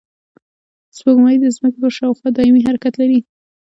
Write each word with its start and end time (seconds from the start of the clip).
سپوږمۍ 0.97 1.35
د 1.39 1.45
ځمکې 1.55 1.79
پر 1.83 1.91
شاوخوا 1.97 2.29
دایمي 2.35 2.61
حرکت 2.67 2.93
لري 3.01 3.19